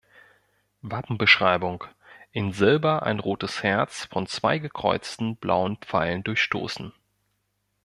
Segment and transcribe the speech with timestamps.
[0.81, 1.83] Wappenbeschreibung:
[2.31, 6.91] In Silber ein rotes Herz von zwei gekreuzten blauen Pfeilen durchstoßen.